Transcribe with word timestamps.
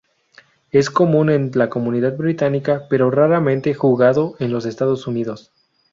Es 0.71 0.89
común 0.89 1.29
en 1.29 1.51
la 1.53 1.69
Comunidad 1.69 2.17
Británica 2.17 2.87
pero 2.89 3.11
raramente 3.11 3.75
jugado 3.75 4.33
en 4.39 4.51
los 4.51 4.65
Estados 4.65 5.05
Unidos. 5.05 5.51